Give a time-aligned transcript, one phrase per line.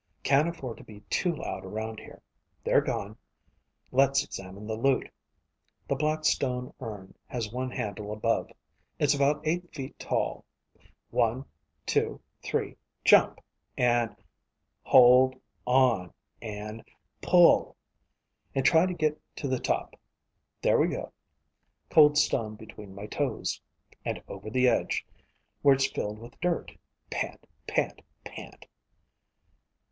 [0.23, 2.23] Can't afford to be too loud around here.
[2.63, 3.17] They're gone.
[3.91, 5.07] Let's examine the loot.
[5.87, 8.51] The black stone urn has one handle above.
[8.97, 10.43] It's about eight feet tall.
[11.11, 11.45] One,
[11.85, 13.41] two, three: jump,
[13.77, 14.15] and...
[14.81, 15.39] hold...
[15.67, 16.11] on...
[16.41, 16.83] and...
[17.21, 17.75] pull.
[18.55, 19.95] And try to get to the top.
[20.63, 21.13] There we go.
[21.91, 23.61] Cold stone between my toes.
[24.03, 25.05] And over the edge,
[25.61, 26.71] where it's filled with dirt.
[27.11, 27.45] Pant.
[27.67, 28.01] Pant.
[28.25, 28.65] Pant.